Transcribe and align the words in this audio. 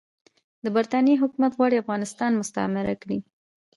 د 0.63 0.65
برټانیې 0.75 1.21
حکومت 1.21 1.51
غواړي 1.57 1.77
افغانستان 1.83 2.31
مستعمره 2.41 2.93
کړي. 3.01 3.19